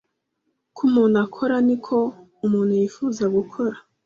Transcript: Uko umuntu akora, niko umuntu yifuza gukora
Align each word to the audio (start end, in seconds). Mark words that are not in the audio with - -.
Uko 0.67 0.79
umuntu 0.89 1.15
akora, 1.25 1.55
niko 1.67 1.97
umuntu 2.45 2.71
yifuza 2.81 3.23
gukora 3.35 3.77